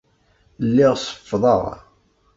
[0.65, 1.61] Lliɣ seffḍeɣ.